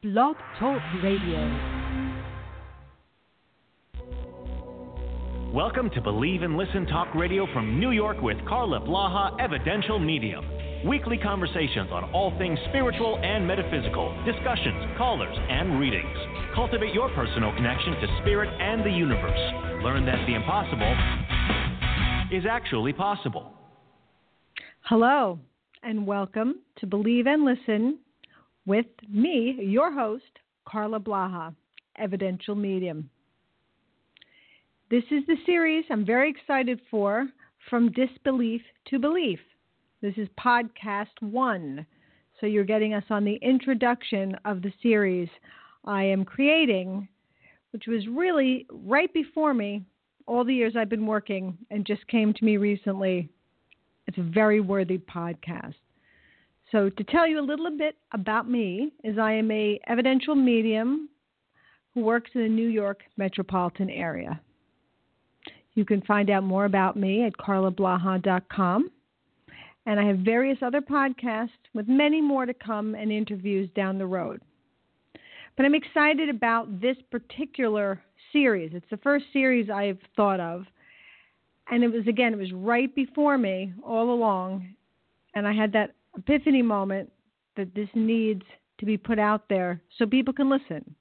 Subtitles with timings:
[0.00, 1.42] Blog Talk Radio.
[5.52, 10.44] Welcome to Believe and Listen Talk Radio from New York with Carla Blaha, Evidential Medium.
[10.86, 16.16] Weekly conversations on all things spiritual and metaphysical, discussions, callers, and readings.
[16.54, 19.82] Cultivate your personal connection to spirit and the universe.
[19.82, 20.94] Learn that the impossible
[22.30, 23.52] is actually possible.
[24.82, 25.40] Hello,
[25.82, 27.98] and welcome to Believe and Listen
[28.68, 31.54] with me, your host, Carla Blaha,
[31.96, 33.08] Evidential Medium.
[34.90, 37.26] This is the series I'm very excited for
[37.70, 39.40] From Disbelief to Belief.
[40.02, 41.86] This is podcast one.
[42.38, 45.30] So you're getting us on the introduction of the series
[45.86, 47.08] I am creating,
[47.70, 49.82] which was really right before me
[50.26, 53.30] all the years I've been working and just came to me recently.
[54.06, 55.74] It's a very worthy podcast.
[56.70, 61.08] So to tell you a little bit about me is I am a evidential medium
[61.94, 64.40] who works in the New York metropolitan area.
[65.74, 68.90] You can find out more about me at carlablaha.com.
[69.86, 74.06] And I have various other podcasts with many more to come and interviews down the
[74.06, 74.42] road.
[75.56, 78.02] But I'm excited about this particular
[78.32, 78.72] series.
[78.74, 80.66] It's the first series I've thought of.
[81.70, 84.74] And it was, again, it was right before me all along.
[85.34, 87.10] And I had that epiphany moment
[87.56, 88.42] that this needs
[88.78, 90.94] to be put out there so people can listen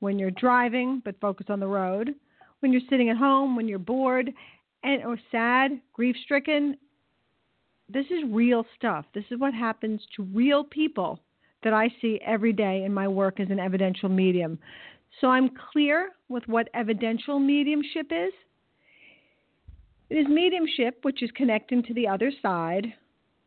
[0.00, 2.14] when you're driving, but focus on the road
[2.60, 4.32] when you're sitting at home, when you're bored
[4.82, 6.76] and or sad, grief stricken.
[7.88, 9.06] This is real stuff.
[9.14, 11.20] This is what happens to real people
[11.64, 14.58] that I see every day in my work as an evidential medium.
[15.20, 18.32] So I'm clear with what evidential mediumship is.
[20.10, 22.92] It is mediumship, which is connecting to the other side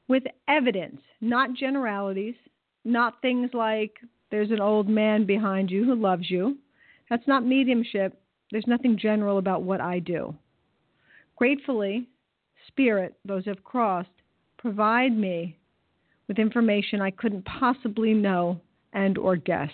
[0.08, 2.36] with evidence, not generalities,
[2.84, 3.94] not things like
[4.30, 6.58] there's an old man behind you who loves you.
[7.10, 8.20] That's not mediumship.
[8.52, 10.36] There's nothing general about what I do.
[11.36, 12.08] Gratefully,
[12.68, 14.10] Spirit, those have crossed,
[14.58, 15.58] provide me
[16.28, 18.60] with information I couldn't possibly know
[18.94, 19.72] and or guess.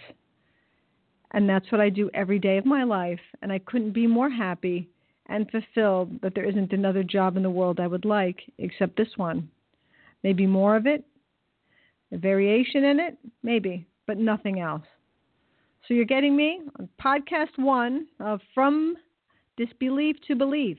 [1.31, 4.29] And that's what I do every day of my life, and I couldn't be more
[4.29, 4.87] happy
[5.27, 9.17] and fulfilled that there isn't another job in the world I would like except this
[9.17, 9.49] one.
[10.23, 11.03] Maybe more of it,
[12.11, 14.85] a variation in it, maybe, but nothing else.
[15.87, 18.95] So you're getting me on podcast one of From
[19.55, 20.77] Disbelief to Belief.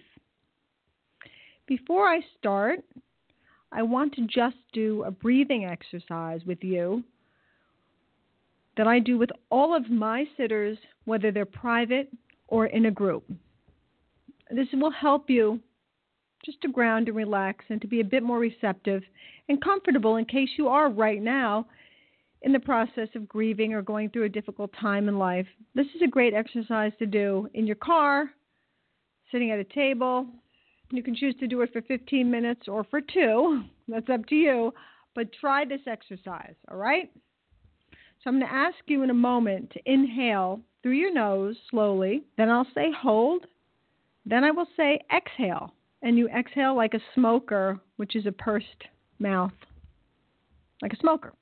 [1.67, 2.81] Before I start,
[3.73, 7.03] I want to just do a breathing exercise with you
[8.77, 12.09] that I do with all of my sitters, whether they're private
[12.47, 13.25] or in a group.
[14.51, 15.61] This will help you
[16.45, 19.03] just to ground and relax and to be a bit more receptive
[19.49, 21.67] and comfortable in case you are right now
[22.43, 26.03] in the process of grieving or going through a difficult time in life, this is
[26.03, 28.31] a great exercise to do in your car,
[29.33, 30.27] sitting at a table.
[30.91, 33.65] You can choose to do it for 15 minutes or for two.
[33.89, 34.73] That's up to you.
[35.15, 37.11] But try this exercise, all right?
[38.23, 42.25] So I'm going to ask you in a moment to inhale through your nose slowly.
[42.37, 43.47] Then I'll say hold.
[44.25, 45.73] Then I will say exhale.
[46.03, 48.85] And you exhale like a smoker, which is a pursed
[49.19, 49.53] mouth,
[50.81, 51.33] like a smoker.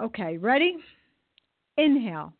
[0.00, 0.76] Okay, ready?
[1.76, 2.32] Inhale.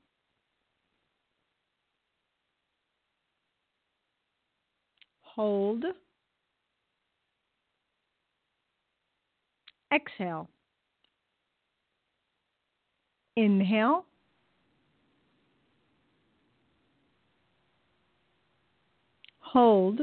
[5.23, 5.85] Hold.
[9.93, 10.49] Exhale.
[13.37, 14.07] Inhale.
[19.41, 20.01] Hold.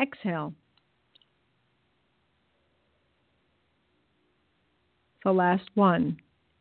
[0.00, 0.54] Exhale.
[5.26, 6.16] the last one.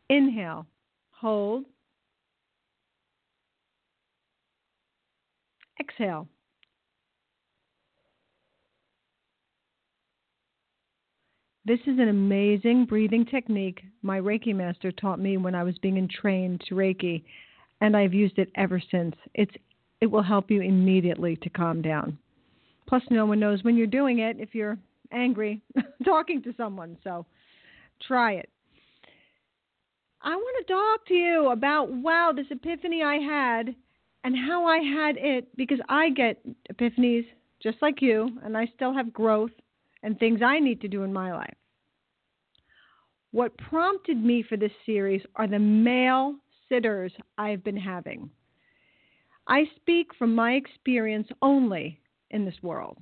[0.09, 0.65] Inhale,
[1.11, 1.65] hold,
[5.79, 6.27] exhale.
[11.63, 16.09] This is an amazing breathing technique my Reiki master taught me when I was being
[16.09, 17.23] trained to Reiki,
[17.81, 19.15] and I've used it ever since.
[19.35, 19.53] It's
[20.01, 22.17] it will help you immediately to calm down.
[22.87, 24.77] Plus, no one knows when you're doing it if you're
[25.11, 25.61] angry
[26.05, 26.97] talking to someone.
[27.03, 27.25] So
[28.07, 28.49] try it.
[30.21, 33.75] I want to talk to you about wow, this epiphany I had
[34.23, 36.41] and how I had it because I get
[36.71, 37.25] epiphanies
[37.61, 39.51] just like you, and I still have growth
[40.03, 41.55] and things I need to do in my life.
[43.31, 46.35] What prompted me for this series are the male
[46.69, 48.29] sitters I've been having.
[49.47, 51.99] I speak from my experience only
[52.31, 52.97] in this world.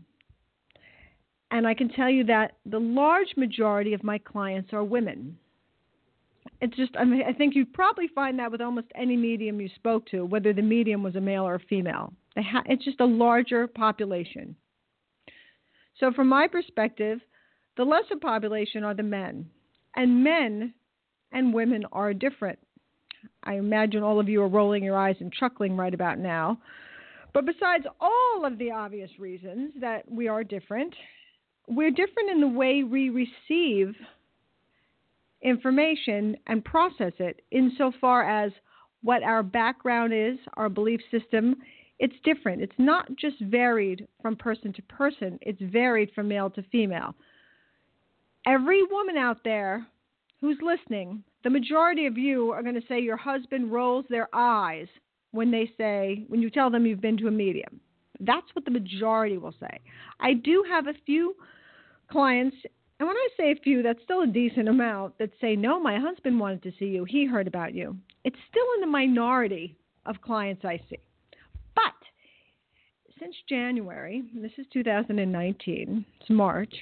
[1.52, 5.38] And I can tell you that the large majority of my clients are women
[6.64, 9.70] it's just I, mean, I think you'd probably find that with almost any medium you
[9.75, 12.14] spoke to, whether the medium was a male or a female.
[12.38, 14.56] Ha- it's just a larger population.
[16.00, 17.19] So from my perspective,
[17.76, 19.50] the lesser population are the men,
[19.96, 20.74] and men
[21.34, 22.60] and women are different.
[23.44, 26.60] I imagine all of you are rolling your eyes and chuckling right about now.
[27.33, 30.94] But besides all of the obvious reasons that we are different,
[31.68, 33.95] we're different in the way we receive
[35.41, 38.51] information and process it insofar as
[39.01, 41.56] what our background is, our belief system.
[42.00, 42.62] It's different.
[42.62, 47.15] It's not just varied from person to person, it's varied from male to female.
[48.45, 49.85] Every woman out there
[50.39, 54.88] who's listening, the majority of you are going to say your husband rolls their eyes
[55.33, 57.80] when they say, when you tell them you've been to a medium.
[58.19, 59.80] That's what the majority will say.
[60.19, 61.35] I do have a few
[62.09, 62.56] clients
[63.00, 66.00] and when I say a few, that's still a decent amount that say, no, my
[66.00, 67.03] husband wanted to see you.
[67.03, 67.97] He heard about you.
[68.24, 69.75] It's still in the minority
[70.06, 71.00] of clients I see.
[71.75, 71.91] But
[73.19, 76.74] since January, this is 2019, it's March,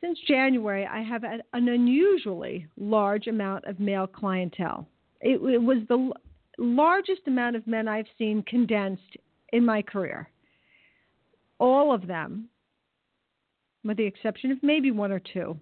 [0.00, 4.86] since January, I have an unusually large amount of male clientele.
[5.20, 6.12] It, it was the
[6.58, 9.16] largest amount of men I've seen condensed
[9.52, 10.28] in my career.
[11.58, 12.48] All of them
[13.86, 15.56] with the exception of maybe one or two.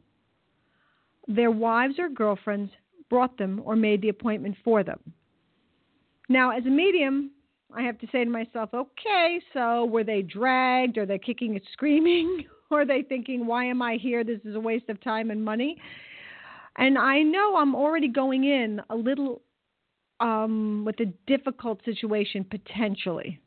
[1.28, 2.72] Their wives or girlfriends
[3.10, 4.98] brought them or made the appointment for them.
[6.28, 7.30] Now, as a medium,
[7.74, 10.96] I have to say to myself, okay, so were they dragged?
[10.96, 12.44] Are they kicking and screaming?
[12.70, 14.24] or are they thinking, why am I here?
[14.24, 15.76] This is a waste of time and money.
[16.76, 19.42] And I know I'm already going in a little
[20.20, 23.40] um, with a difficult situation potentially.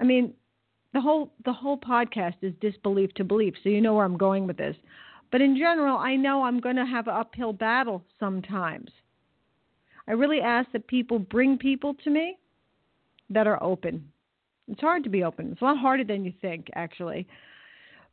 [0.00, 0.34] I mean,
[0.92, 4.46] the whole the whole podcast is disbelief to belief, so you know where I'm going
[4.46, 4.76] with this.
[5.30, 8.90] But in general, I know I'm going to have an uphill battle sometimes.
[10.08, 12.38] I really ask that people bring people to me
[13.30, 14.08] that are open.
[14.68, 15.52] It's hard to be open.
[15.52, 17.26] It's a lot harder than you think, actually.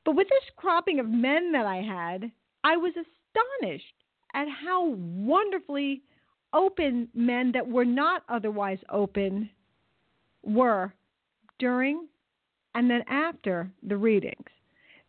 [0.06, 2.32] But with this cropping of men that I had,
[2.64, 3.94] I was astonished
[4.34, 6.02] at how wonderfully
[6.54, 9.50] open men that were not otherwise open
[10.44, 10.94] were
[11.60, 12.08] during
[12.76, 14.48] and then after the readings.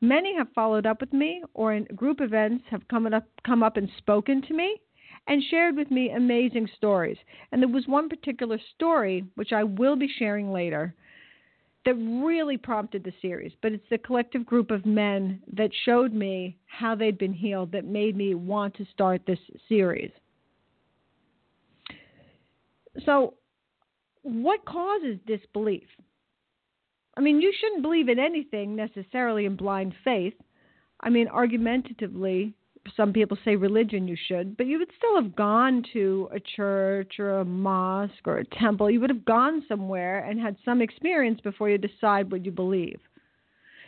[0.00, 3.76] Many have followed up with me or in group events have come up, come up
[3.76, 4.76] and spoken to me
[5.26, 7.17] and shared with me amazing stories.
[7.50, 10.94] And there was one particular story, which I will be sharing later,
[11.87, 13.52] that really prompted the series.
[13.62, 17.85] But it's the collective group of men that showed me how they'd been healed that
[17.85, 19.38] made me want to start this
[19.69, 20.11] series.
[23.05, 23.35] So,
[24.23, 25.88] what causes disbelief?
[27.17, 30.35] I mean, you shouldn't believe in anything necessarily in blind faith.
[31.00, 32.55] I mean, argumentatively,
[32.96, 37.14] some people say religion you should, but you would still have gone to a church
[37.18, 38.90] or a mosque or a temple.
[38.90, 43.00] You would have gone somewhere and had some experience before you decide what you believe.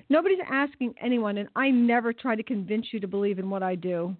[0.09, 3.75] Nobody's asking anyone, and I never try to convince you to believe in what I
[3.75, 4.16] do,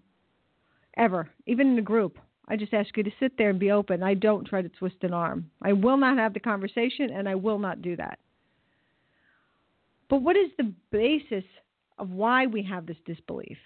[0.97, 2.19] ever, even in a group.
[2.49, 4.03] I just ask you to sit there and be open.
[4.03, 5.51] I don't try to twist an arm.
[5.63, 8.19] I will not have the conversation, and I will not do that.
[10.09, 11.45] But what is the basis
[11.99, 13.59] of why we have this disbelief?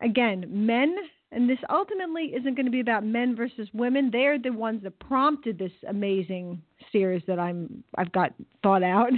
[0.00, 0.94] Again, men,
[1.32, 4.10] and this ultimately isn't going to be about men versus women.
[4.12, 6.62] They're the ones that prompted this amazing
[6.92, 9.10] series that I'm I've got thought out.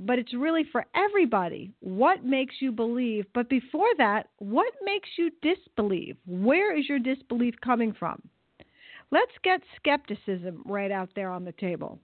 [0.00, 1.72] But it's really for everybody.
[1.80, 3.26] What makes you believe?
[3.34, 6.16] But before that, what makes you disbelieve?
[6.26, 8.22] Where is your disbelief coming from?
[9.10, 11.98] Let's get skepticism right out there on the table.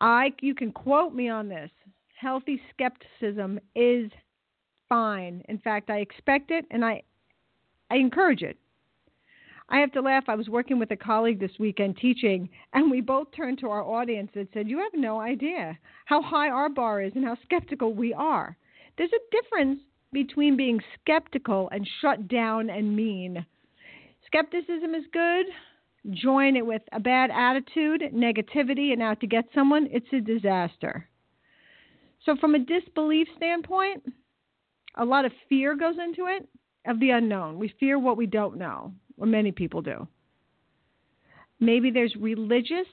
[0.00, 1.70] I you can quote me on this.
[2.16, 4.10] Healthy skepticism is
[4.88, 5.44] fine.
[5.48, 7.02] In fact, I expect it and I
[7.90, 8.58] I encourage it.
[9.72, 10.24] I have to laugh.
[10.28, 13.82] I was working with a colleague this weekend teaching, and we both turned to our
[13.82, 17.94] audience and said, You have no idea how high our bar is and how skeptical
[17.94, 18.54] we are.
[18.98, 19.80] There's a difference
[20.12, 23.46] between being skeptical and shut down and mean.
[24.26, 25.46] Skepticism is good,
[26.10, 31.08] join it with a bad attitude, negativity, and out to get someone, it's a disaster.
[32.26, 34.04] So, from a disbelief standpoint,
[34.96, 36.46] a lot of fear goes into it
[36.86, 37.58] of the unknown.
[37.58, 40.06] We fear what we don't know, or many people do.
[41.60, 42.88] Maybe there's religious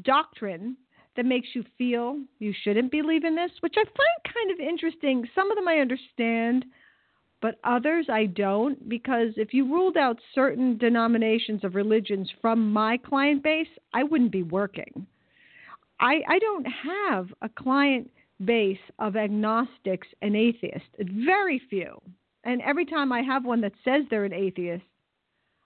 [0.00, 0.78] doctrine
[1.14, 5.28] that makes you feel you shouldn't believe in this, which I find kind of interesting.
[5.34, 6.64] Some of them I understand,
[7.42, 12.96] but others I don't, because if you ruled out certain denominations of religions from my
[12.96, 15.06] client base, I wouldn't be working.
[16.00, 18.10] I, I don't have a client
[18.42, 22.00] base of agnostics and atheists, very few.
[22.44, 24.82] And every time I have one that says they're an atheist,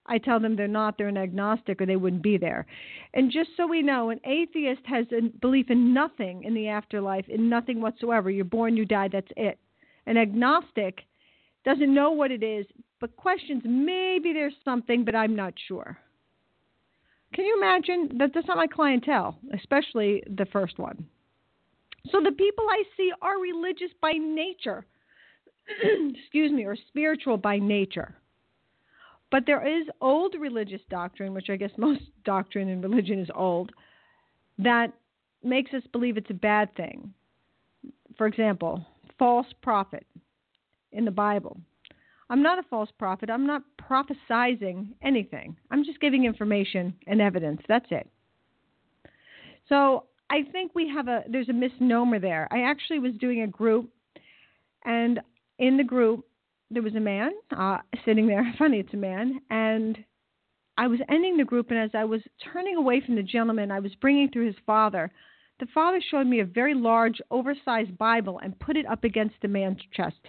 [0.08, 2.66] I tell them they're not, they're an agnostic, or they wouldn't be there.
[3.14, 7.28] And just so we know, an atheist has a belief in nothing in the afterlife,
[7.28, 8.30] in nothing whatsoever.
[8.30, 9.58] You're born, you die, that's it.
[10.06, 11.00] An agnostic
[11.64, 12.66] doesn't know what it is,
[13.00, 15.98] but questions maybe there's something, but I'm not sure.
[17.34, 21.06] Can you imagine that that's not my clientele, especially the first one?
[22.10, 24.86] So the people I see are religious by nature,
[25.82, 28.14] excuse me, or spiritual by nature.
[29.30, 33.72] But there is old religious doctrine, which I guess most doctrine in religion is old,
[34.58, 34.92] that
[35.42, 37.12] makes us believe it's a bad thing.
[38.16, 38.84] For example,
[39.18, 40.06] false prophet
[40.92, 41.58] in the Bible.
[42.28, 43.30] I'm not a false prophet.
[43.30, 45.56] I'm not prophesizing anything.
[45.70, 47.60] I'm just giving information and evidence.
[47.68, 48.08] That's it.
[49.68, 52.48] So I think we have a there's a misnomer there.
[52.50, 53.90] I actually was doing a group,
[54.84, 55.20] and
[55.58, 56.24] in the group
[56.70, 58.54] there was a man uh, sitting there.
[58.58, 59.98] Funny, it's a man, and
[60.78, 62.20] I was ending the group, and as I was
[62.52, 65.10] turning away from the gentleman, I was bringing through his father.
[65.58, 69.48] The father showed me a very large, oversized Bible and put it up against the
[69.48, 70.20] man's chest.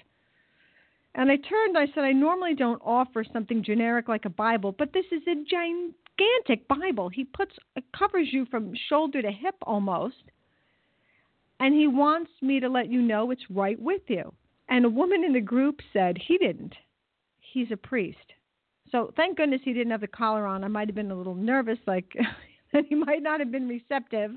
[1.15, 4.93] And I turned, I said, I normally don't offer something generic like a Bible, but
[4.93, 7.09] this is a gigantic Bible.
[7.09, 10.23] He puts it covers you from shoulder to hip almost.
[11.59, 14.31] And he wants me to let you know it's right with you.
[14.69, 16.73] And a woman in the group said he didn't.
[17.39, 18.33] He's a priest.
[18.91, 20.63] So thank goodness he didn't have the collar on.
[20.63, 22.13] I might have been a little nervous, like
[22.89, 24.31] he might not have been receptive.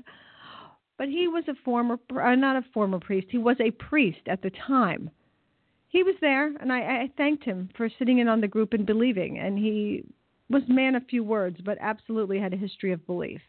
[0.97, 3.27] But he was a former, uh, not a former priest.
[3.29, 5.09] He was a priest at the time.
[5.87, 8.85] He was there, and I, I thanked him for sitting in on the group and
[8.85, 9.39] believing.
[9.39, 10.05] And he
[10.49, 13.41] was man of few words, but absolutely had a history of belief.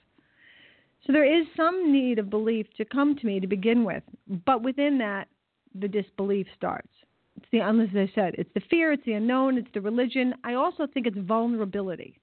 [1.06, 4.02] So there is some need of belief to come to me to begin with,
[4.46, 5.28] but within that,
[5.74, 6.88] the disbelief starts.
[7.36, 10.34] It's the, um, as I said, it's the fear, it's the unknown, it's the religion.
[10.44, 12.18] I also think it's vulnerability.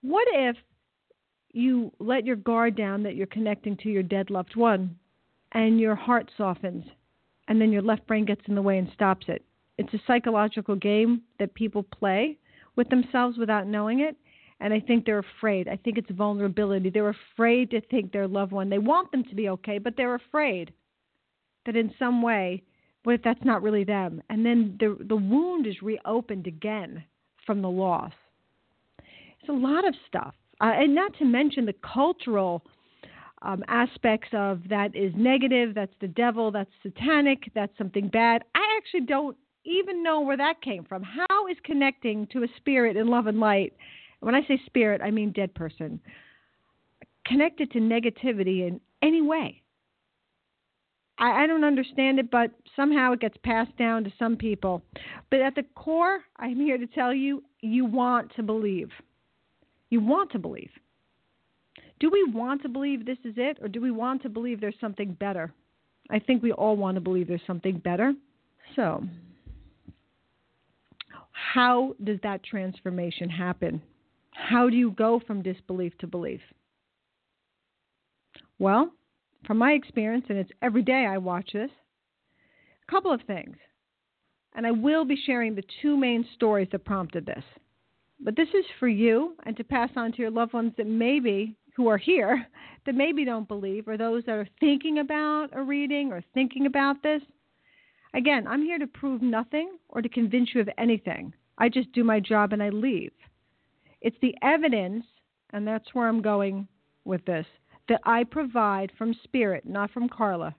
[0.00, 0.56] What if
[1.52, 4.96] you let your guard down that you're connecting to your dead loved one
[5.52, 6.84] and your heart softens
[7.48, 9.44] and then your left brain gets in the way and stops it?
[9.78, 12.38] It's a psychological game that people play
[12.76, 14.16] with themselves without knowing it.
[14.60, 15.66] And I think they're afraid.
[15.66, 16.88] I think it's vulnerability.
[16.88, 18.70] They're afraid to think their loved one.
[18.70, 20.72] They want them to be okay, but they're afraid
[21.66, 22.62] that in some way,
[23.04, 24.22] what if that's not really them?
[24.30, 27.04] And then the the wound is reopened again
[27.46, 28.12] from the loss.
[28.98, 32.62] It's a lot of stuff, uh, and not to mention the cultural
[33.42, 35.74] um, aspects of that is negative.
[35.74, 36.50] That's the devil.
[36.50, 37.50] That's satanic.
[37.54, 38.44] That's something bad.
[38.54, 41.02] I actually don't even know where that came from.
[41.02, 43.74] How is connecting to a spirit in love and light?
[44.20, 46.00] When I say spirit, I mean dead person.
[47.26, 49.61] Connected to negativity in any way.
[51.22, 54.82] I, I don't understand it, but somehow it gets passed down to some people.
[55.30, 58.90] But at the core, I'm here to tell you you want to believe.
[59.88, 60.70] You want to believe.
[62.00, 64.74] Do we want to believe this is it, or do we want to believe there's
[64.80, 65.52] something better?
[66.10, 68.12] I think we all want to believe there's something better.
[68.74, 69.04] So,
[71.30, 73.80] how does that transformation happen?
[74.32, 76.40] How do you go from disbelief to belief?
[78.58, 78.92] Well,
[79.46, 81.70] from my experience, and it's every day I watch this,
[82.86, 83.56] a couple of things.
[84.54, 87.44] And I will be sharing the two main stories that prompted this.
[88.20, 91.56] But this is for you and to pass on to your loved ones that maybe,
[91.74, 92.46] who are here,
[92.86, 97.02] that maybe don't believe, or those that are thinking about a reading or thinking about
[97.02, 97.22] this.
[98.14, 101.32] Again, I'm here to prove nothing or to convince you of anything.
[101.58, 103.12] I just do my job and I leave.
[104.02, 105.04] It's the evidence,
[105.50, 106.68] and that's where I'm going
[107.04, 107.46] with this
[107.88, 110.54] that I provide from spirit, not from Carla.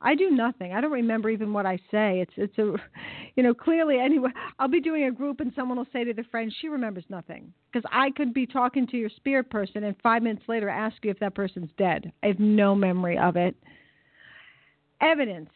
[0.00, 0.72] I do nothing.
[0.72, 2.20] I don't remember even what I say.
[2.20, 2.74] It's it's a,
[3.36, 4.30] you know, clearly anyway.
[4.58, 7.52] I'll be doing a group and someone will say to the friend, she remembers nothing
[7.72, 11.10] because I could be talking to your spirit person and five minutes later ask you
[11.10, 12.12] if that person's dead.
[12.22, 13.56] I have no memory of it.
[15.00, 15.50] Evidence.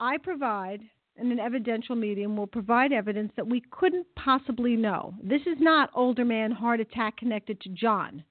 [0.00, 0.82] I provide,
[1.16, 5.14] and an evidential medium will provide evidence that we couldn't possibly know.
[5.22, 8.22] This is not older man heart attack connected to John.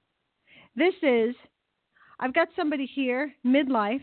[0.76, 1.34] This is
[2.20, 4.02] I've got somebody here, midlife.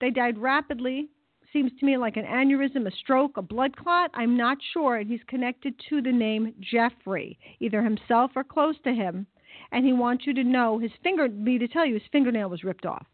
[0.00, 1.08] They died rapidly,
[1.52, 4.10] seems to me like an aneurysm, a stroke, a blood clot.
[4.14, 4.96] I'm not sure.
[4.96, 9.26] And he's connected to the name Jeffrey, either himself or close to him.
[9.72, 12.62] And he wants you to know his finger, me to tell you, his fingernail was
[12.62, 13.06] ripped off.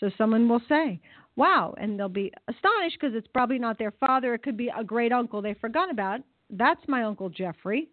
[0.00, 1.00] So someone will say,
[1.36, 4.34] wow, and they'll be astonished because it's probably not their father.
[4.34, 6.20] It could be a great uncle they forgot about.
[6.50, 7.88] That's my Uncle Jeffrey.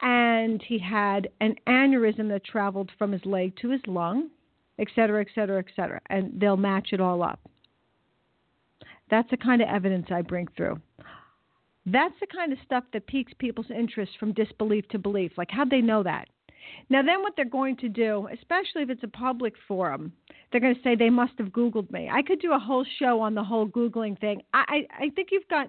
[0.00, 4.28] And he had an aneurysm that traveled from his leg to his lung,
[4.78, 6.00] et cetera, et cetera, et cetera.
[6.10, 7.40] And they'll match it all up.
[9.10, 10.80] That's the kind of evidence I bring through.
[11.86, 15.32] That's the kind of stuff that piques people's interest from disbelief to belief.
[15.36, 16.28] Like, how'd they know that?
[16.88, 20.12] Now, then what they're going to do, especially if it's a public forum,
[20.50, 22.08] they're going to say they must have Googled me.
[22.10, 24.42] I could do a whole show on the whole Googling thing.
[24.54, 25.68] I, I, I think you've got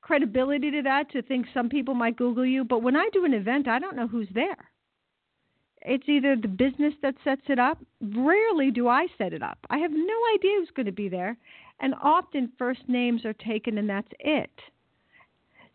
[0.00, 3.34] credibility to that to think some people might Google you, but when I do an
[3.34, 4.70] event, I don't know who's there.
[5.82, 7.78] It's either the business that sets it up.
[8.00, 9.58] Rarely do I set it up.
[9.70, 11.36] I have no idea who's going to be there.
[11.80, 14.50] And often first names are taken and that's it.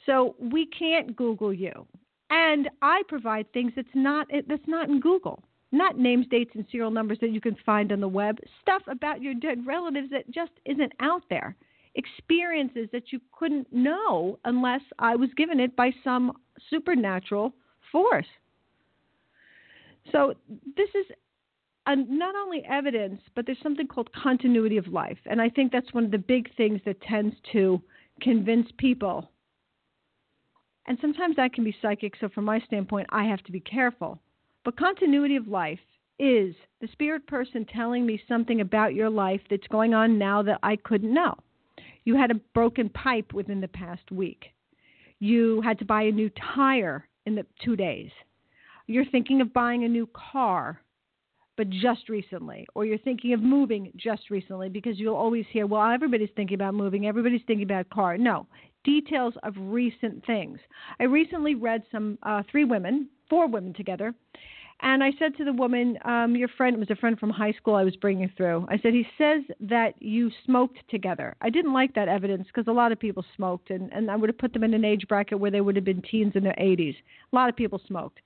[0.06, 1.88] So we can't Google you.
[2.30, 6.92] And I provide things that's not that's not in Google, not names, dates, and serial
[6.92, 8.38] numbers that you can find on the web.
[8.62, 11.56] Stuff about your dead relatives that just isn't out there.
[11.96, 16.34] Experiences that you couldn't know unless I was given it by some
[16.70, 17.54] supernatural
[17.92, 18.28] force.
[20.12, 20.34] So
[20.76, 21.06] this is
[21.88, 25.94] a, not only evidence, but there's something called continuity of life, and I think that's
[25.94, 27.82] one of the big things that tends to
[28.22, 29.30] convince people
[30.88, 34.20] and sometimes that can be psychic, so from my standpoint, I have to be careful.
[34.64, 35.80] But continuity of life
[36.20, 40.60] is the spirit person telling me something about your life that's going on now that
[40.64, 41.36] I couldn't know.
[42.06, 44.46] You had a broken pipe within the past week.
[45.20, 48.12] You had to buy a new tire in the 2 days.
[48.88, 50.82] You're thinking of buying a new car
[51.58, 55.90] but just recently, or you're thinking of moving just recently, because you'll always hear, well,
[55.90, 58.18] everybody's thinking about moving, everybody's thinking about car.
[58.18, 58.46] No,
[58.84, 60.60] details of recent things.
[61.00, 64.14] I recently read some uh, three women, four women together,
[64.86, 67.76] and I said to the woman, um, "Your friend was a friend from high school.
[67.76, 71.96] I was bringing through." I said, "He says that you smoked together." I didn't like
[71.96, 74.64] that evidence because a lot of people smoked, and and I would have put them
[74.64, 76.96] in an age bracket where they would have been teens in their 80s.
[77.34, 78.22] A lot of people smoked.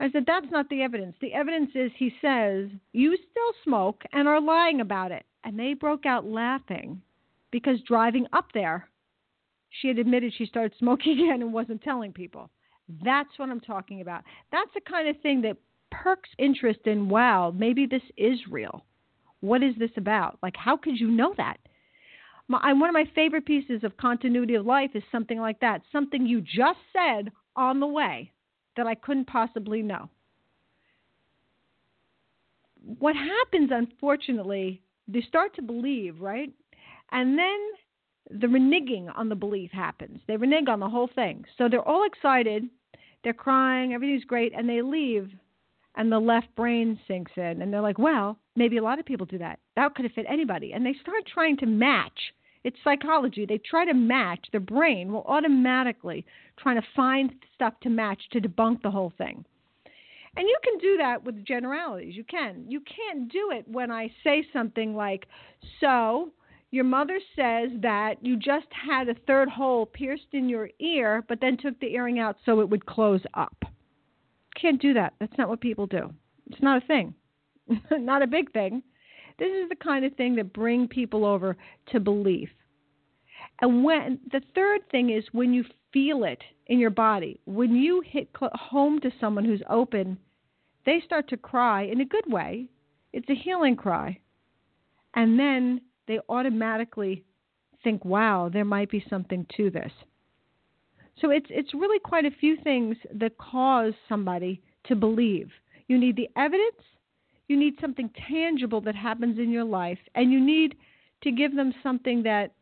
[0.00, 1.14] I said, that's not the evidence.
[1.20, 5.26] The evidence is he says, you still smoke and are lying about it.
[5.44, 7.02] And they broke out laughing
[7.50, 8.88] because driving up there,
[9.68, 12.50] she had admitted she started smoking again and wasn't telling people.
[13.04, 14.22] That's what I'm talking about.
[14.52, 15.56] That's the kind of thing that
[15.90, 18.84] perks interest in, wow, maybe this is real.
[19.40, 20.38] What is this about?
[20.42, 21.58] Like, how could you know that?
[22.48, 25.82] My, one of my favorite pieces of continuity of life is something like that.
[25.92, 28.32] Something you just said on the way
[28.76, 30.10] that I couldn't possibly know.
[32.98, 36.52] What happens, unfortunately, they start to believe, right?
[37.12, 37.58] And then
[38.30, 40.20] the reneging on the belief happens.
[40.26, 41.44] They renege on the whole thing.
[41.58, 42.64] So they're all excited,
[43.22, 45.30] they're crying, everything's great, and they leave,
[45.96, 49.26] and the left brain sinks in, and they're like, well, maybe a lot of people
[49.26, 49.58] do that.
[49.76, 50.72] That could have fit anybody.
[50.72, 52.32] And they start trying to match.
[52.62, 53.46] It's psychology.
[53.46, 54.46] They try to match.
[54.52, 56.24] The brain will automatically
[56.58, 59.44] try to find stuff to match to debunk the whole thing.
[60.36, 62.14] And you can do that with generalities.
[62.14, 62.64] You can.
[62.68, 65.26] You can't do it when I say something like,
[65.80, 66.30] so
[66.70, 71.40] your mother says that you just had a third hole pierced in your ear, but
[71.40, 73.56] then took the earring out so it would close up.
[74.60, 75.14] Can't do that.
[75.18, 76.12] That's not what people do.
[76.50, 77.14] It's not a thing.
[77.90, 78.82] not a big thing.
[79.38, 81.56] This is the kind of thing that bring people over
[81.92, 82.50] to belief.
[83.62, 88.02] And when the third thing is when you feel it in your body, when you
[88.06, 90.18] hit home to someone who's open,
[90.86, 92.66] they start to cry in a good way.
[93.12, 94.18] It's a healing cry.
[95.14, 95.80] And then
[96.10, 97.22] they automatically
[97.84, 99.92] think, "Wow, there might be something to this."
[101.20, 105.50] So it's it's really quite a few things that cause somebody to believe.
[105.86, 106.82] You need the evidence,
[107.48, 110.76] you need something tangible that happens in your life, and you need
[111.22, 112.52] to give them something that,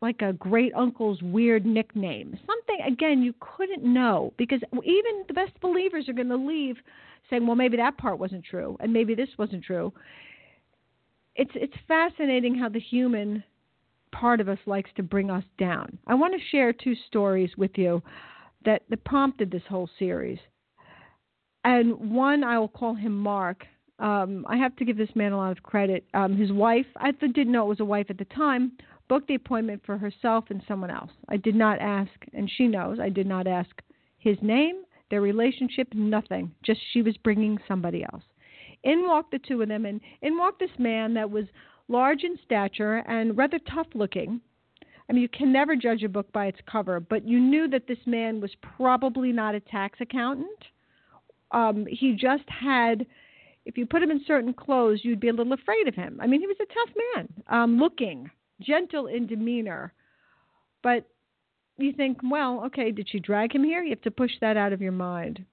[0.00, 5.58] like a great uncle's weird nickname, something again you couldn't know because even the best
[5.60, 6.76] believers are going to leave
[7.28, 9.92] saying, "Well, maybe that part wasn't true, and maybe this wasn't true."
[11.36, 13.44] It's it's fascinating how the human
[14.12, 15.98] part of us likes to bring us down.
[16.06, 18.02] I want to share two stories with you
[18.64, 20.38] that, that prompted this whole series.
[21.64, 23.66] And one I will call him Mark,
[23.98, 26.04] um, I have to give this man a lot of credit.
[26.14, 28.72] Um, his wife, I didn't know it was a wife at the time,
[29.08, 31.10] booked the appointment for herself and someone else.
[31.28, 33.70] I did not ask, and she knows I did not ask
[34.18, 36.52] his name, their relationship, nothing.
[36.62, 38.24] Just she was bringing somebody else.
[38.86, 41.44] In walked the two of them, and in walked this man that was
[41.88, 44.40] large in stature and rather tough looking.
[45.08, 47.88] I mean, you can never judge a book by its cover, but you knew that
[47.88, 50.58] this man was probably not a tax accountant.
[51.50, 53.06] Um, he just had,
[53.64, 56.20] if you put him in certain clothes, you'd be a little afraid of him.
[56.22, 59.92] I mean, he was a tough man, um, looking, gentle in demeanor.
[60.84, 61.08] But
[61.76, 63.82] you think, well, okay, did she drag him here?
[63.82, 65.44] You have to push that out of your mind.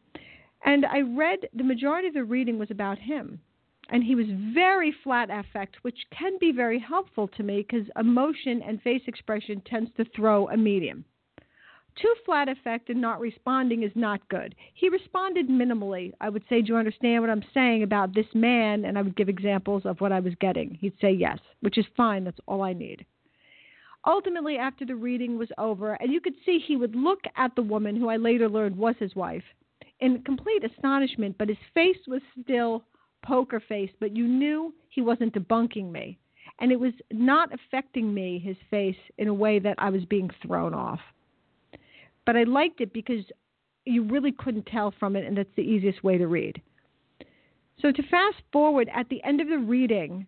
[0.66, 3.40] And I read the majority of the reading was about him.
[3.90, 8.62] And he was very flat affect, which can be very helpful to me because emotion
[8.62, 11.04] and face expression tends to throw a medium.
[12.02, 14.56] Too flat affect and not responding is not good.
[14.74, 16.14] He responded minimally.
[16.22, 18.86] I would say, Do you understand what I'm saying about this man?
[18.86, 20.76] And I would give examples of what I was getting.
[20.82, 22.24] He'd say yes, which is fine.
[22.24, 23.06] That's all I need.
[24.08, 27.62] Ultimately, after the reading was over, and you could see he would look at the
[27.62, 29.44] woman who I later learned was his wife
[30.04, 32.84] in complete astonishment, but his face was still
[33.24, 36.20] poker face, but you knew he wasn't debunking me.
[36.60, 40.30] And it was not affecting me, his face, in a way that I was being
[40.46, 41.00] thrown off.
[42.26, 43.24] But I liked it because
[43.86, 46.62] you really couldn't tell from it, and that's the easiest way to read.
[47.80, 50.28] So to fast forward, at the end of the reading,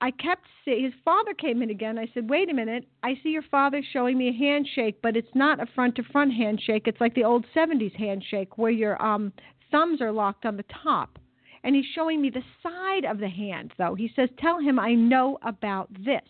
[0.00, 1.98] I kept seeing his father came in again.
[1.98, 2.86] I said, "Wait a minute.
[3.02, 6.32] I see your father showing me a handshake, but it's not a front to front
[6.34, 6.86] handshake.
[6.86, 9.32] It's like the old 70s handshake where your um
[9.70, 11.18] thumbs are locked on the top."
[11.64, 13.94] And he's showing me the side of the hand, though.
[13.94, 16.28] He says, "Tell him I know about this."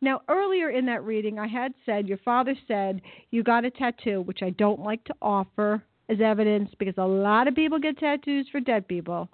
[0.00, 4.20] Now, earlier in that reading, I had said your father said you got a tattoo,
[4.22, 8.48] which I don't like to offer as evidence because a lot of people get tattoos
[8.50, 9.28] for dead people.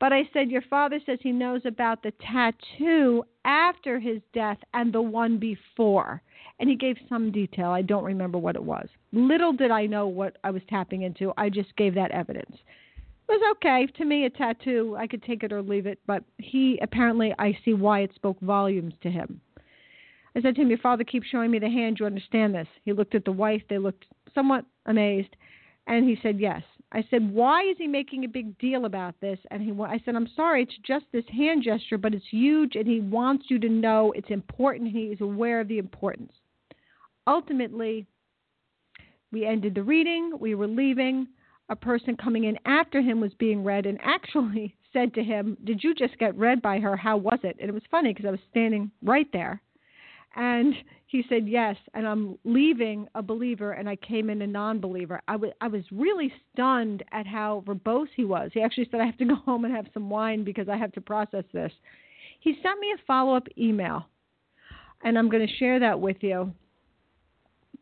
[0.00, 4.92] But I said, Your father says he knows about the tattoo after his death and
[4.92, 6.22] the one before.
[6.60, 7.70] And he gave some detail.
[7.70, 8.88] I don't remember what it was.
[9.12, 11.32] Little did I know what I was tapping into.
[11.36, 12.56] I just gave that evidence.
[13.28, 13.86] It was okay.
[13.96, 15.98] To me, a tattoo, I could take it or leave it.
[16.06, 19.40] But he, apparently, I see why it spoke volumes to him.
[20.34, 21.98] I said to him, Your father keeps showing me the hand.
[21.98, 22.68] You understand this?
[22.84, 23.62] He looked at the wife.
[23.68, 25.34] They looked somewhat amazed.
[25.86, 26.62] And he said, Yes.
[26.90, 30.16] I said, "Why is he making a big deal about this?" And he, I said,
[30.16, 33.68] "I'm sorry, it's just this hand gesture, but it's huge, and he wants you to
[33.68, 34.90] know it's important.
[34.90, 36.32] He is aware of the importance."
[37.26, 38.06] Ultimately,
[39.30, 40.38] we ended the reading.
[40.38, 41.28] We were leaving.
[41.68, 45.84] A person coming in after him was being read, and actually said to him, "Did
[45.84, 46.96] you just get read by her?
[46.96, 49.60] How was it?" And it was funny because I was standing right there,
[50.38, 50.72] and
[51.06, 51.76] he said yes.
[51.92, 55.20] And i'm leaving a believer and i came in a non-believer.
[55.28, 58.50] I was I was really stunned at how verbose he was.
[58.54, 60.92] He actually said i have to go home and have some wine because i have
[60.92, 61.72] to process this.
[62.40, 64.06] He sent me a follow-up email
[65.04, 66.54] and i'm going to share that with you.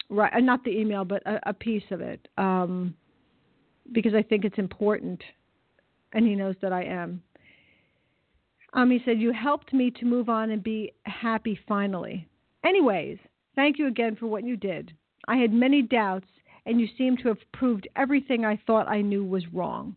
[0.09, 2.95] Right uh, not the email but a, a piece of it um,
[3.93, 5.23] because i think it's important
[6.15, 7.23] and he knows that i am.
[8.73, 12.27] Um, he said you helped me to move on and be happy finally
[12.67, 13.19] Anyways,
[13.55, 14.93] thank you again for what you did.
[15.29, 16.27] I had many doubts,
[16.65, 19.95] and you seem to have proved everything I thought I knew was wrong.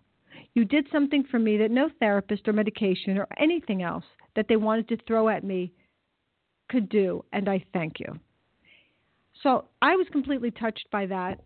[0.54, 4.06] You did something for me that no therapist or medication or anything else
[4.36, 5.74] that they wanted to throw at me
[6.70, 8.20] could do, and I thank you.
[9.42, 11.40] So I was completely touched by that.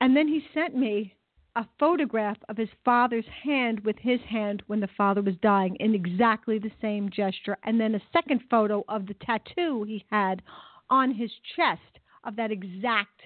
[0.00, 1.14] And then he sent me
[1.56, 5.94] a photograph of his father's hand with his hand when the father was dying in
[5.94, 10.42] exactly the same gesture, and then a second photo of the tattoo he had
[10.90, 11.80] on his chest
[12.24, 13.22] of that exact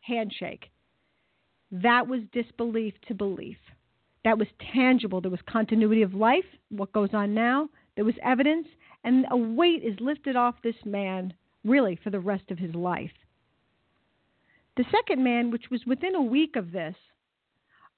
[0.00, 0.70] handshake.
[1.70, 3.58] That was disbelief to belief.
[4.24, 5.20] That was tangible.
[5.20, 7.68] There was continuity of life, what goes on now.
[7.94, 8.68] There was evidence,
[9.04, 11.34] and a weight is lifted off this man,
[11.64, 13.12] really, for the rest of his life.
[14.76, 16.94] The second man, which was within a week of this,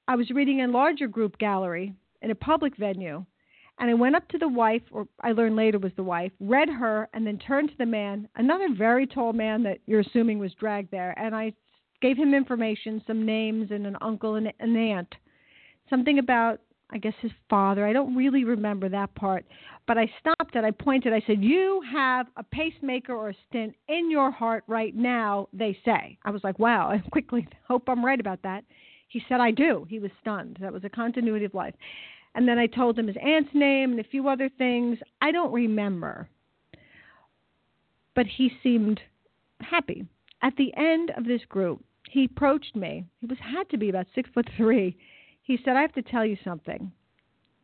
[0.09, 3.27] I was reading in larger group gallery in a public venue,
[3.79, 6.71] and I went up to the wife, or I learned later was the wife, read
[6.71, 10.55] her, and then turned to the man, another very tall man that you're assuming was
[10.55, 11.53] dragged there, and I
[12.01, 15.15] gave him information, some names, and an uncle and an aunt,
[15.91, 17.87] something about I guess his father.
[17.87, 19.45] I don't really remember that part.
[19.87, 21.13] But I stopped and I pointed.
[21.13, 25.79] I said, You have a pacemaker or a stent in your heart right now, they
[25.85, 26.17] say.
[26.25, 26.91] I was like, Wow.
[26.93, 28.65] I quickly hope I'm right about that.
[29.09, 29.87] He said, I do.
[29.89, 30.59] He was stunned.
[30.61, 31.75] That was a continuity of life.
[32.35, 34.99] And then I told him his aunt's name and a few other things.
[35.21, 36.29] I don't remember.
[38.15, 39.01] But he seemed
[39.61, 40.07] happy.
[40.43, 43.05] At the end of this group, he approached me.
[43.21, 44.97] He was had to be about six foot three.
[45.43, 46.93] He said, I have to tell you something.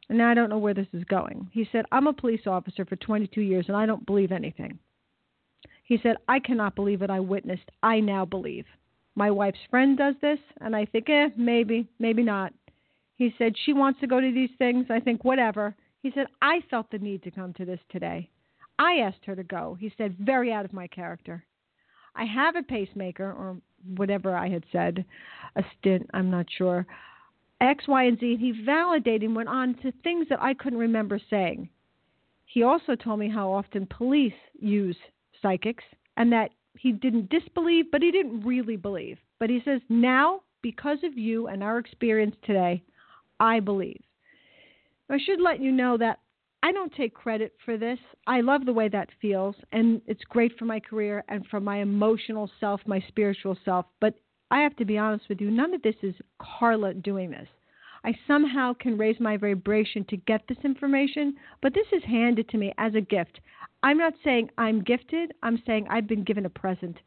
[0.08, 1.48] And now I don't know where this is going.
[1.52, 4.78] He said, I'm a police officer for 22 years and I don't believe anything.
[5.84, 7.70] He said, I cannot believe what I witnessed.
[7.82, 8.64] I now believe
[9.14, 12.52] my wife's friend does this, and I think, eh, maybe, maybe not.
[13.16, 14.86] He said, she wants to go to these things.
[14.90, 15.74] I think, whatever.
[16.02, 18.28] He said, I felt the need to come to this today.
[18.78, 19.76] I asked her to go.
[19.78, 21.44] He said, very out of my character.
[22.16, 23.56] I have a pacemaker, or
[23.96, 25.04] whatever I had said,
[25.56, 26.86] a stint, I'm not sure.
[27.60, 28.36] X, Y, and Z.
[28.40, 31.68] He validated and went on to things that I couldn't remember saying.
[32.46, 34.96] He also told me how often police use
[35.40, 35.84] psychics
[36.16, 39.18] and that he didn't disbelieve, but he didn't really believe.
[39.38, 42.82] But he says, now, because of you and our experience today,
[43.40, 44.00] I believe.
[45.10, 46.20] I should let you know that
[46.62, 47.98] I don't take credit for this.
[48.26, 51.78] I love the way that feels, and it's great for my career and for my
[51.82, 53.84] emotional self, my spiritual self.
[54.00, 54.14] But
[54.50, 57.48] I have to be honest with you, none of this is Carla doing this.
[58.04, 62.58] I somehow can raise my vibration to get this information, but this is handed to
[62.58, 63.40] me as a gift.
[63.82, 66.98] I'm not saying I'm gifted, I'm saying I've been given a present.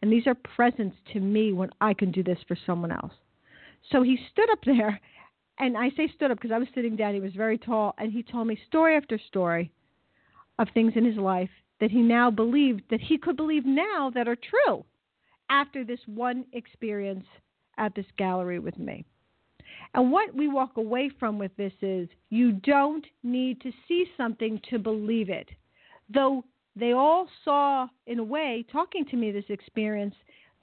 [0.00, 3.12] And these are presents to me when I can do this for someone else.
[3.90, 5.00] So he stood up there
[5.58, 7.14] and I say stood up because I was sitting down.
[7.14, 9.70] He was very tall, and he told me story after story
[10.58, 14.28] of things in his life that he now believed that he could believe now that
[14.28, 14.84] are true
[15.50, 17.24] after this one experience
[17.78, 19.04] at this gallery with me.
[19.94, 24.60] And what we walk away from with this is you don't need to see something
[24.70, 25.48] to believe it.
[26.12, 30.14] Though they all saw, in a way, talking to me this experience,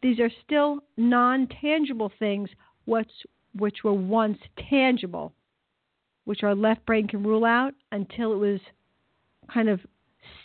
[0.02, 2.50] these are still non tangible things,
[2.86, 3.14] what's
[3.56, 4.38] which were once
[4.70, 5.34] tangible,
[6.26, 8.60] which our left brain can rule out until it was
[9.54, 9.80] kind of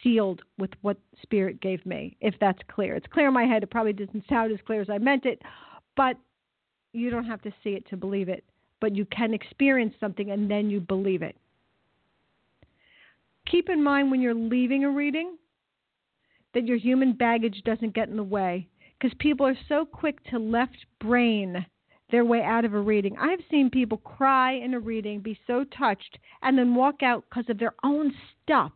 [0.02, 2.94] sealed with what spirit gave me, if that's clear.
[2.94, 3.62] It's clear in my head.
[3.62, 5.42] It probably doesn't sound as clear as I meant it,
[5.96, 6.16] but
[6.92, 8.44] you don't have to see it to believe it.
[8.80, 11.36] But you can experience something and then you believe it.
[13.50, 15.36] Keep in mind when you're leaving a reading
[16.52, 18.66] that your human baggage doesn't get in the way
[18.98, 21.64] because people are so quick to left brain
[22.10, 23.16] their way out of a reading.
[23.18, 27.48] I've seen people cry in a reading, be so touched, and then walk out because
[27.48, 28.12] of their own
[28.42, 28.72] stuff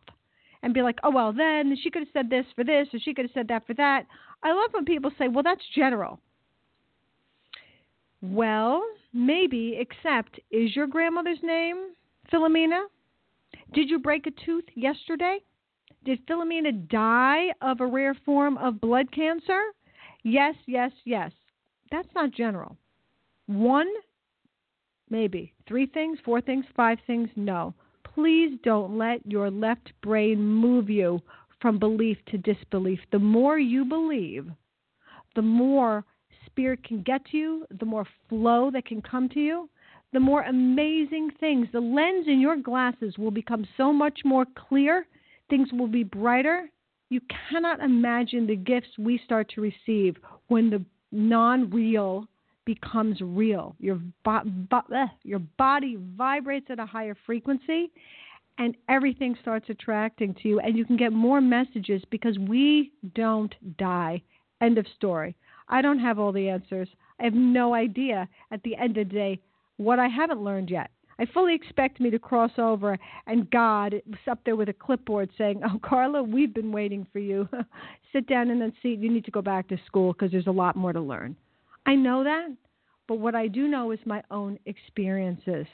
[0.63, 3.13] and be like, oh, well, then she could have said this for this, or she
[3.13, 4.05] could have said that for that.
[4.43, 6.19] I love when people say, well, that's general.
[8.21, 11.91] Well, maybe, except is your grandmother's name
[12.31, 12.85] Philomena?
[13.73, 15.39] Did you break a tooth yesterday?
[16.05, 19.61] Did Philomena die of a rare form of blood cancer?
[20.23, 21.31] Yes, yes, yes.
[21.91, 22.77] That's not general.
[23.47, 23.87] One,
[25.09, 25.53] maybe.
[25.67, 27.73] Three things, four things, five things, no.
[28.03, 31.21] Please don't let your left brain move you
[31.61, 32.99] from belief to disbelief.
[33.11, 34.47] The more you believe,
[35.35, 36.05] the more
[36.51, 39.69] spirit can get to you, the more flow that can come to you,
[40.13, 41.67] the more amazing things.
[41.71, 45.07] The lens in your glasses will become so much more clear,
[45.49, 46.69] things will be brighter.
[47.09, 52.27] You cannot imagine the gifts we start to receive when the non real
[52.65, 53.75] becomes real.
[53.79, 57.91] Your, bo- bo- eh, your body vibrates at a higher frequency,
[58.57, 63.53] and everything starts attracting to you, and you can get more messages because we don't
[63.77, 64.21] die.
[64.61, 65.35] End of story.
[65.71, 66.89] I don't have all the answers.
[67.19, 69.39] I have no idea at the end of the day
[69.77, 70.91] what I haven't learned yet.
[71.17, 75.29] I fully expect me to cross over and God was up there with a clipboard
[75.37, 77.47] saying, Oh, Carla, we've been waiting for you.
[78.13, 78.99] Sit down in that seat.
[78.99, 81.35] You need to go back to school because there's a lot more to learn.
[81.85, 82.49] I know that,
[83.07, 85.67] but what I do know is my own experiences.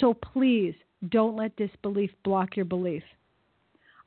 [0.00, 0.74] So please
[1.08, 3.02] don't let disbelief block your belief.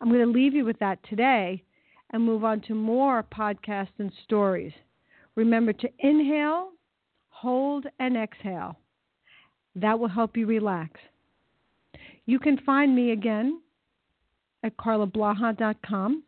[0.01, 1.63] I'm going to leave you with that today
[2.11, 4.73] and move on to more podcasts and stories.
[5.35, 6.69] Remember to inhale,
[7.29, 8.77] hold, and exhale.
[9.75, 10.99] That will help you relax.
[12.25, 13.61] You can find me again
[14.63, 16.23] at carlablaha.com.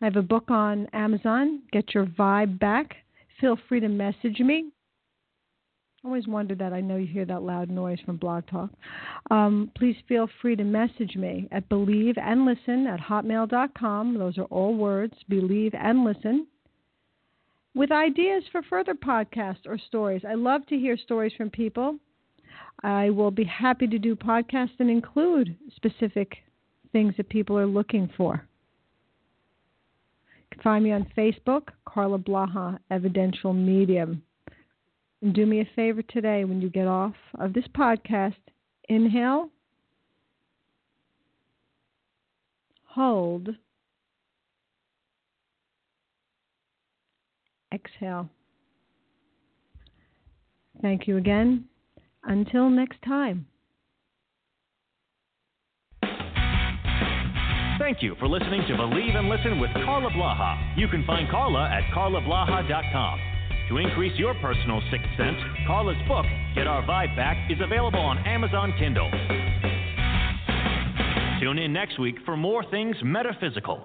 [0.00, 2.96] I have a book on Amazon, Get Your Vibe Back
[3.42, 4.70] feel free to message me.
[6.02, 6.72] I always wonder that.
[6.72, 8.70] I know you hear that loud noise from Blog Talk.
[9.30, 14.18] Um, please feel free to message me at believe and listen at hotmail.com.
[14.18, 16.46] Those are all words, believe and listen.
[17.74, 20.22] With ideas for further podcasts or stories.
[20.28, 21.98] I love to hear stories from people.
[22.82, 26.36] I will be happy to do podcasts and include specific
[26.92, 28.46] things that people are looking for.
[30.36, 34.22] You can find me on Facebook, Carla Blaha, Evidential Medium.
[35.22, 38.34] And do me a favor today when you get off of this podcast,
[38.88, 39.48] inhale,
[42.84, 43.48] hold,
[47.72, 48.28] exhale.
[50.80, 51.64] Thank you again.
[52.24, 53.46] Until next time.
[57.78, 60.78] Thank you for listening to Believe and Listen with Carla Blaha.
[60.78, 63.20] You can find Carla at carlablaha.com.
[63.68, 68.18] To increase your personal sixth sense, Carla's book, Get Our Vibe Back, is available on
[68.18, 69.10] Amazon Kindle.
[71.40, 73.84] Tune in next week for more things metaphysical.